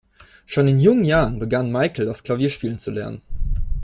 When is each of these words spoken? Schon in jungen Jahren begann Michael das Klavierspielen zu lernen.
Schon 0.47 0.67
in 0.67 0.79
jungen 0.79 1.05
Jahren 1.05 1.37
begann 1.37 1.71
Michael 1.71 2.07
das 2.07 2.23
Klavierspielen 2.23 2.79
zu 2.79 2.89
lernen. 2.89 3.21